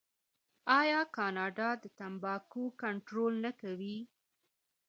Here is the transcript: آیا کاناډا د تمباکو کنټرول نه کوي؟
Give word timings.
آیا 0.79 1.01
کاناډا 1.15 1.69
د 1.83 1.85
تمباکو 1.99 2.63
کنټرول 2.81 3.33
نه 3.45 3.51
کوي؟ 3.61 3.97